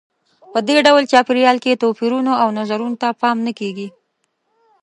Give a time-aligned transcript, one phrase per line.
[0.51, 3.87] په دې ډول چاپېریال کې توپیرونو او نظرونو ته پام نه کیږي.